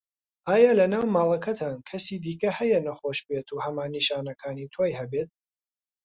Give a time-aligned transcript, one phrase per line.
[0.47, 5.29] ئایا لەناو ماڵەکەتان کەسی دیکه هەیە نەخۆش بێت و هەمان نیشانەکانی تۆی هەبێت؟